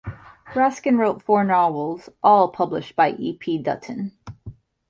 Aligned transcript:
Raskin 0.55 0.97
wrote 0.97 1.21
four 1.21 1.43
novels, 1.43 2.09
all 2.23 2.49
published 2.51 2.95
by 2.95 3.11
E. 3.19 3.37
P. 3.37 3.59
Dutton. 3.59 4.13